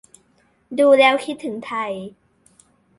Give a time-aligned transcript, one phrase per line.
[0.79, 1.93] ดูแล้วคิดถึงไทย